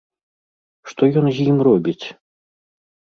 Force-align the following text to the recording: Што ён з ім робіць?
Што 0.91 1.09
ён 1.21 1.25
з 1.39 1.45
ім 1.51 1.57
робіць? 1.67 2.05